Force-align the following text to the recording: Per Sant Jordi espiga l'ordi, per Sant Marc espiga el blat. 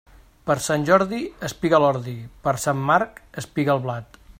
Per 0.49 0.55
Sant 0.67 0.85
Jordi 0.87 1.19
espiga 1.49 1.81
l'ordi, 1.85 2.15
per 2.49 2.55
Sant 2.67 2.83
Marc 2.91 3.25
espiga 3.45 3.77
el 3.79 3.87
blat. 3.89 4.23